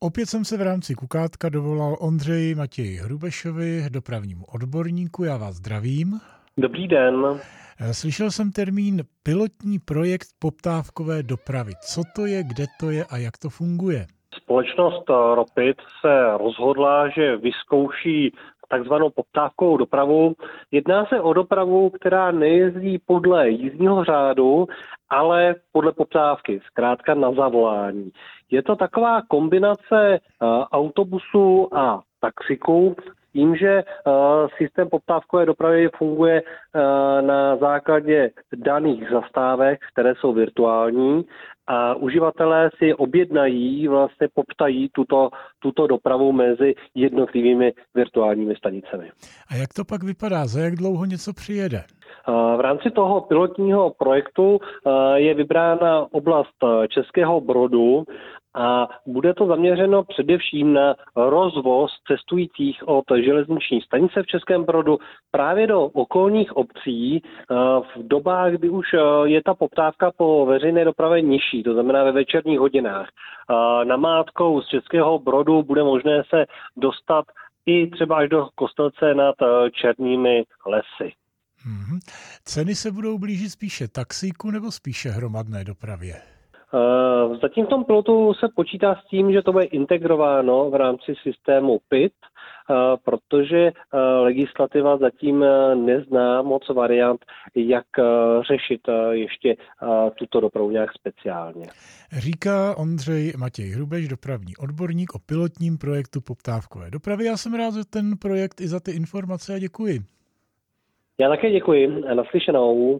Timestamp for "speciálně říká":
100.92-102.78